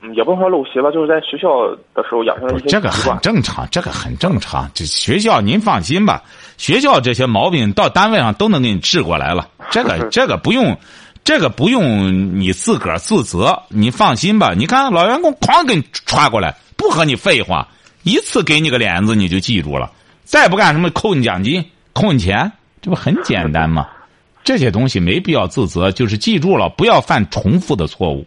[0.00, 4.70] 嗯，也不能说陋习吧，就是在学校的时候养成的一些这个很正常，这个很正常。
[4.74, 6.22] 这学校您放心吧，
[6.56, 9.48] 学校这些毛病到单位上都能给你治过来了。
[9.70, 10.76] 这个这个不用。
[11.24, 14.54] 这个不用你自个儿自责，你放心吧。
[14.56, 17.68] 你看老员工哐给你抓过来，不和你废话，
[18.02, 19.90] 一次给你个脸子你就记住了，
[20.24, 23.86] 再不干什么扣你奖金、扣你钱，这不很简单吗？
[24.42, 28.26] 这些东西没必要自责，就是记住了，不要犯重复的错误。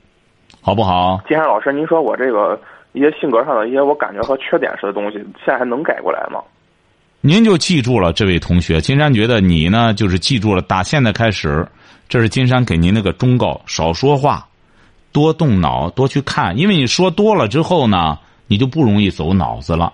[0.61, 1.21] 好不好？
[1.27, 2.59] 金山老师，您说我这个
[2.93, 6.39] 一些性格上的一些我感觉和缺点似的东西，现在还能改过来吗？
[7.19, 11.67] 您就记住了，这位同学，金山觉得你呢，就是记住了，打现在开始，
[12.09, 14.47] 这是金山给您那个忠告：少说话，
[15.11, 19.93] 多动脑，多去看，因为你说多了之后呢，你就不容易走脑子了。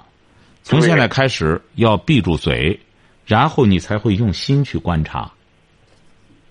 [0.64, 2.78] 从现在开始要闭住嘴，
[3.26, 5.32] 然后你才会用心去观察，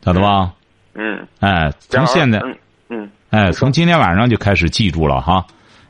[0.02, 0.52] 晓得吧？
[0.94, 2.56] 嗯，哎，从现在，嗯
[2.88, 5.44] 嗯，哎，从今天晚上就开始记住了哈，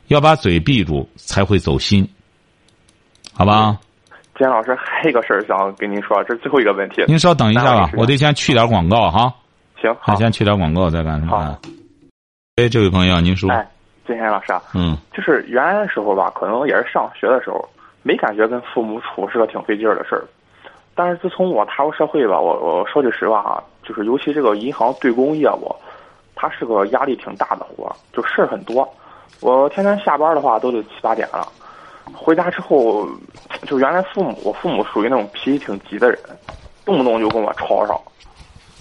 [0.09, 2.09] 要把嘴闭住，才会走心，
[3.35, 3.79] 好吧？
[4.37, 7.05] 金山老师，还有一个事儿想跟您说，这是最后一个问题。
[7.07, 9.33] 您稍等一下吧，我得先去点广告哈。
[9.81, 11.39] 行，好，先去点广告再干什么？
[11.39, 11.59] 好。
[12.57, 13.51] 哎，这位朋友，您说。
[13.51, 13.67] 哎，
[14.07, 17.67] 金山老师啊，嗯，就是原来的时候吧，可能也是上学的时候，
[18.03, 20.25] 没感觉跟父母处是个挺费劲儿的事儿。
[20.95, 25.75] 但是自从我踏入社会吧，我我说句实话啊，就是尤其这个银行对公业务，
[26.37, 28.89] 它是个压力挺大的活儿，就事儿很多。
[29.41, 31.51] 我天天下班的话都得七八点了。
[32.15, 33.09] 回家之后，
[33.67, 36.19] 就原来父母，我父母属于那种脾气挺急的人，
[36.85, 38.01] 动不动就跟我吵吵。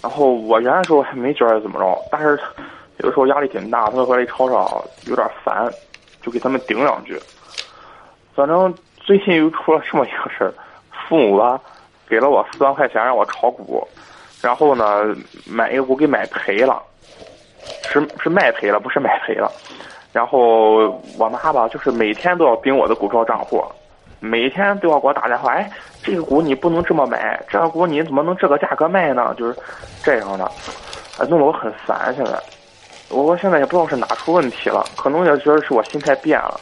[0.04, 2.40] 然后我原来时候还没觉得怎么着，但是
[2.98, 5.68] 有的时候压力挺大，他们回来吵吵，有点烦，
[6.22, 7.20] 就给他们顶两句。
[8.36, 10.54] 反正最近又出了这么一个事儿，
[11.08, 11.60] 父母吧
[12.08, 13.86] 给了我四万块钱让我炒股，
[14.42, 15.16] 然后呢
[15.48, 16.82] 买一股给买赔了，
[17.92, 19.52] 是是卖赔了，不是买赔了。
[20.12, 23.64] 然后我妈吧，就是每天都要盯我的股票账户，
[24.20, 25.52] 每天都要给我打电话。
[25.52, 25.70] 哎，
[26.02, 29.36] 这个股你不能这么买，这个股你怎么能这个价格卖呢？
[29.38, 29.58] 就是
[30.04, 30.50] 这样的，
[31.18, 32.16] 哎，弄得我很烦。
[32.16, 32.32] 现在，
[33.10, 36.60] 我现在也不知道是哪出问题了，可能也觉得是我心态变了。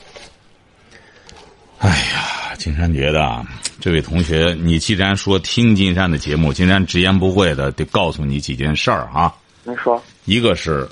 [1.80, 3.45] 哎呀，金山觉得啊，
[3.80, 9.32] 这位同学，你既然说听金山的节目，金山直言不讳的得告诉你几件事儿啊。
[9.64, 10.90] 您说，一个是。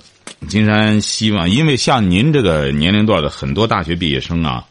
[0.49, 4.65] 金山希望，因为像您这个年龄段的很多大学毕业生啊，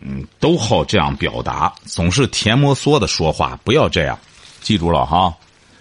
[0.00, 4.18] 嗯，都好这样表达，总是甜摩挲的说话，不要这样，
[4.62, 5.34] 记住了哈。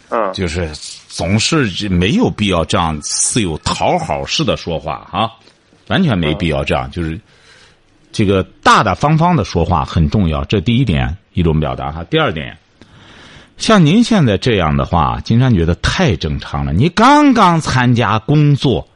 [0.09, 0.33] 嗯。
[0.33, 0.69] 就是
[1.07, 5.31] 总是没有必要这样似有讨好似的说话哈，
[5.87, 7.17] 完全没必要这样，就是
[8.11, 12.03] 这个大大方方的说话很重要，这第一点一种表达哈。
[12.03, 12.57] 第二点。
[13.59, 16.71] 像您现在这样的话，金山觉得太正常了。
[16.71, 18.87] 你刚刚参加工作，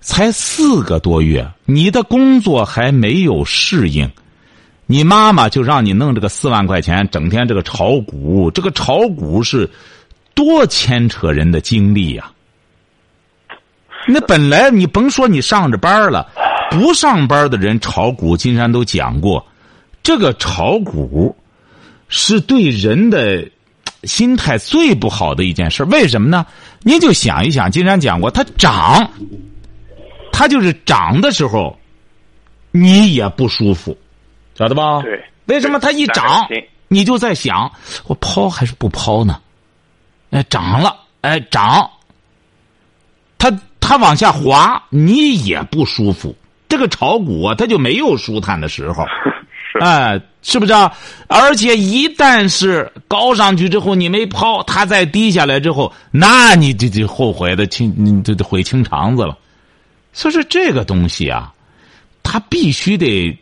[0.00, 4.10] 才四个多月，你的工作还没有适应，
[4.86, 9.70] 你妈妈就让你弄这个四万块钱，整天这个炒股，这个炒股是
[10.34, 12.32] 多牵扯人的精力呀。
[14.08, 16.28] 那本来你甭说你上着班了，
[16.70, 19.46] 不上班的人炒股，金山都讲过，
[20.02, 21.36] 这个炒股
[22.08, 23.48] 是对人的。
[24.06, 26.46] 心态最不好的一件事，为什么呢？
[26.80, 29.10] 您就想一想，金山讲过，它涨，
[30.32, 31.78] 它就是涨的时候，
[32.70, 33.96] 你也不舒服，
[34.54, 35.02] 晓得吧？
[35.02, 35.24] 对。
[35.46, 36.46] 为什么它一涨，
[36.88, 37.70] 你就在想，
[38.06, 39.40] 我抛还是不抛呢？
[40.30, 41.88] 哎，涨了，哎，涨，
[43.38, 43.50] 它
[43.80, 46.34] 它往下滑，你也不舒服。
[46.68, 49.04] 这个炒股啊，它就没有舒坦的时候。
[49.80, 50.72] 哎，是不是？
[50.72, 50.96] 啊？
[51.26, 59.36] 而且一旦是高上去之后，你没抛，它再低下来之后，那你就就后悔的清，你就得悔清肠子了。
[60.12, 61.52] 所以说这个东西啊，
[62.22, 63.36] 它必须得，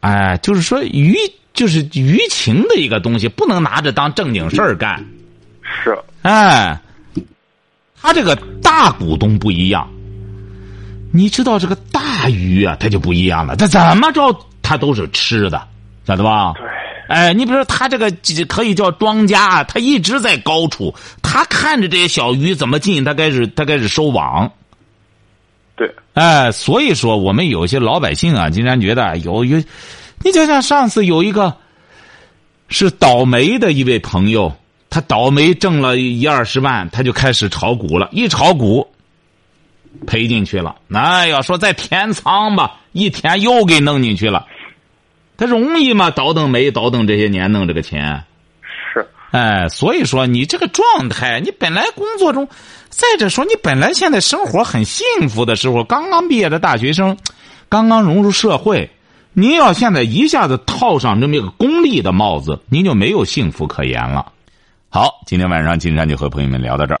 [0.00, 1.16] 哎，就是说舆，
[1.54, 5.02] 就是舆情的一个东西，不能拿着当正经事儿干。
[5.62, 5.98] 是。
[6.20, 6.78] 哎，
[8.02, 9.90] 他这个大股东不一样，
[11.10, 13.56] 你知道这个大鱼啊，它就不一样了。
[13.56, 14.20] 它怎么着，
[14.60, 15.66] 它都是吃的。
[16.06, 16.54] 晓得吧？
[16.56, 16.66] 对，
[17.08, 18.10] 哎，你比如说他这个
[18.48, 24.50] 可以叫庄家，他一直在高处，他看着这些小鱼怎么进，他开始他开始收网。
[25.76, 29.62] 对，哎，所以说我们有些老百姓啊，竟然觉得有有，
[30.24, 31.54] 你就像上次有一个
[32.68, 34.52] 是倒霉的一位朋友，
[34.88, 38.86] 他倒霉挣了一二十万，他就开始炒股了，一炒股
[40.06, 40.76] 赔进去了。
[40.86, 44.46] 那要说再填仓吧，一填又给弄进去了。
[45.40, 46.10] 他容易吗？
[46.10, 48.22] 倒腾煤，倒腾这些年弄这个钱，
[48.92, 52.46] 是哎，所以说你这个状态，你本来工作中，
[52.90, 57.16] 再者说你本来现在生活很幸福的时候，刚刚毕业的大学生，
[57.70, 58.90] 刚刚融入社会，
[59.32, 64.30] 您要现在一下子套上这么一个功利的帽子，您就没有幸福可言了。
[64.90, 67.00] 好，今天晚上金山就和朋友们聊到这儿。